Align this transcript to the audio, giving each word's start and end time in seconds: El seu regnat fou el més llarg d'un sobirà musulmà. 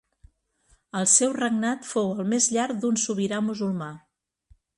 El 0.99 1.05
seu 1.15 1.35
regnat 1.37 1.85
fou 1.89 2.09
el 2.15 2.27
més 2.33 2.49
llarg 2.57 2.81
d'un 2.87 2.99
sobirà 3.05 3.45
musulmà. 3.53 3.93